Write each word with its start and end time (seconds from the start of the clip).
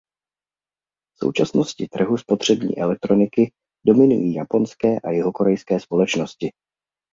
V 1.15 1.19
současnosti 1.25 1.87
trhu 1.91 2.17
spotřební 2.17 2.77
elektroniky 2.77 3.51
dominují 3.87 4.33
japonské 4.33 4.99
a 4.99 5.11
jihokorejské 5.11 5.79
společnosti. 5.79 6.51